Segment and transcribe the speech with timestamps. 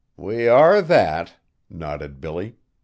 [0.17, 1.35] "We are that!"
[1.69, 2.55] nodded Billy.